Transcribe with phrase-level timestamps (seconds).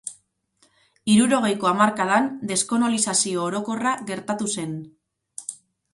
[1.15, 4.77] Hirurogeiko hamarkadan deskonolizazio orokorra gertatu zen.